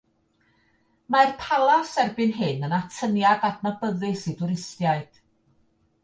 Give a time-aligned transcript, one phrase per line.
[1.15, 5.21] Mae'r palas erbyn hyn yn atyniad adnabyddus i dwristiaid.